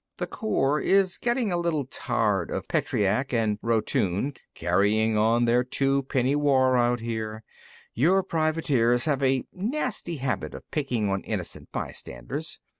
[0.17, 6.01] "The Corps is getting a little tired of Petreac and Rotune carrying on their two
[6.01, 7.43] penny war out here.
[7.93, 12.59] Your privateers have a nasty habit of picking on innocent bystanders.